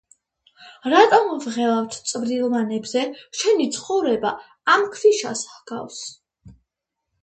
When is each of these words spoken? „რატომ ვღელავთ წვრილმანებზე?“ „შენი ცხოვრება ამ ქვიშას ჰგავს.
„რატომ 0.93 1.29
ვღელავთ 1.43 1.99
წვრილმანებზე?“ 2.13 3.05
„შენი 3.43 3.71
ცხოვრება 3.79 4.35
ამ 4.79 4.91
ქვიშას 4.99 5.49
ჰგავს. 5.57 6.07